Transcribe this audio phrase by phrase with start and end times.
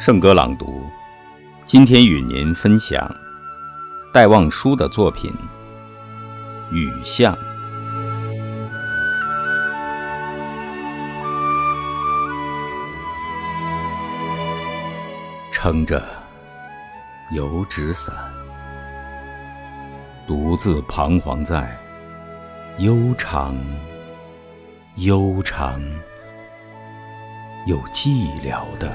[0.00, 0.82] 圣歌朗读，
[1.66, 3.14] 今天与您分享
[4.14, 5.30] 戴望舒的作品
[6.74, 7.36] 《雨巷》。
[15.52, 16.02] 撑着
[17.32, 18.16] 油纸伞，
[20.26, 21.78] 独自彷徨在
[22.78, 23.54] 悠长、
[24.96, 25.78] 悠长
[27.66, 28.90] 又寂寥的。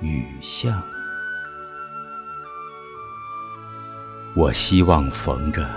[0.00, 0.80] 雨巷，
[4.36, 5.68] 我希望逢着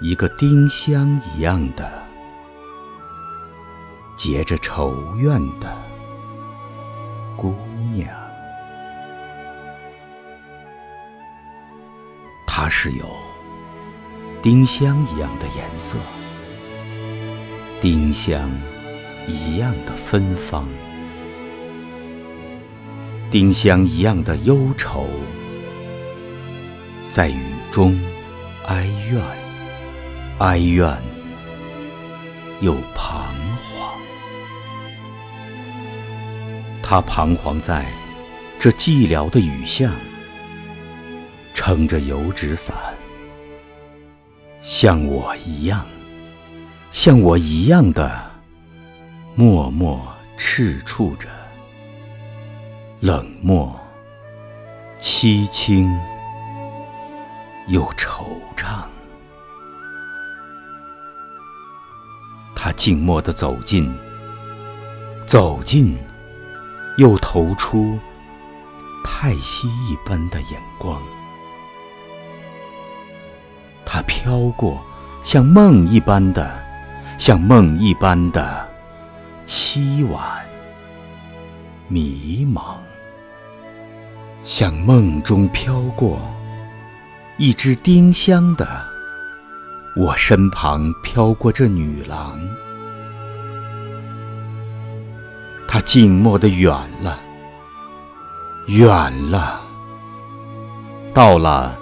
[0.00, 1.90] 一个丁香一样的
[4.16, 5.76] 结着愁怨的
[7.36, 7.52] 姑
[7.92, 8.08] 娘。
[12.46, 13.04] 她是有
[14.40, 15.98] 丁香一样的颜色，
[17.80, 18.48] 丁香
[19.26, 20.68] 一样的芬芳。
[23.30, 25.06] 丁香一样的忧愁，
[27.08, 27.38] 在雨
[27.70, 27.96] 中
[28.66, 29.22] 哀怨，
[30.38, 31.00] 哀怨
[32.60, 33.24] 又彷
[33.62, 34.00] 徨。
[36.82, 37.86] 他彷徨在
[38.58, 39.92] 这寂寥的雨巷，
[41.54, 42.76] 撑着油纸伞，
[44.60, 45.86] 像我一样，
[46.90, 48.28] 像我一样的
[49.36, 50.04] 默默
[50.36, 51.28] 赤触着。
[53.00, 53.74] 冷漠、
[54.98, 55.90] 凄清
[57.68, 58.82] 又惆怅，
[62.54, 63.90] 他静默地走近，
[65.24, 65.96] 走近，
[66.98, 67.98] 又投出
[69.02, 71.00] 叹息一般的眼光。
[73.86, 74.78] 他飘过，
[75.24, 76.62] 像梦一般的，
[77.16, 78.68] 像梦一般的
[79.46, 80.46] 凄婉、
[81.88, 82.76] 迷茫。
[84.50, 86.20] 像梦中飘过
[87.38, 88.66] 一只丁香的，
[89.96, 92.36] 我身旁飘过这女郎，
[95.68, 96.68] 她静默的远
[97.00, 97.20] 了，
[98.66, 99.60] 远了，
[101.14, 101.78] 到了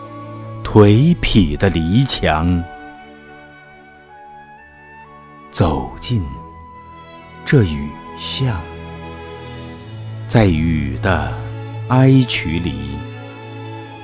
[0.63, 2.63] 颓圮的篱墙，
[5.51, 6.23] 走进
[7.47, 8.61] 这雨巷，
[10.27, 11.48] 在雨的。
[11.89, 12.75] 哀曲里，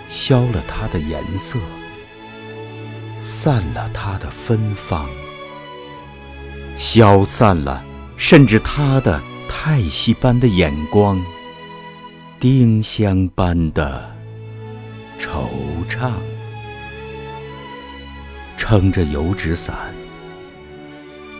[0.08, 1.58] 消了它的颜色，
[3.22, 5.06] 散了它的芬芳，
[6.78, 7.84] 消散了，
[8.16, 11.22] 甚至它的叹息般的眼光，
[12.40, 14.10] 丁香般的
[15.18, 15.46] 惆
[15.86, 16.12] 怅，
[18.56, 19.76] 撑着油纸伞，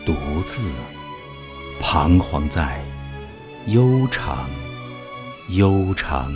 [0.05, 0.13] 独
[0.45, 0.69] 自
[1.81, 2.79] 彷徨在
[3.65, 4.47] 悠长。
[5.49, 6.33] 悠长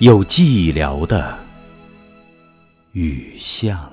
[0.00, 1.38] 又寂寥的
[2.92, 3.90] 雨巷，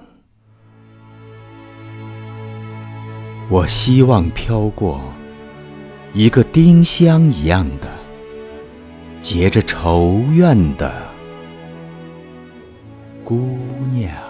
[3.49, 5.01] 我希望飘过
[6.13, 7.87] 一个丁香一样的
[9.21, 10.91] 结着愁怨的
[13.23, 13.57] 姑
[13.91, 14.28] 娘。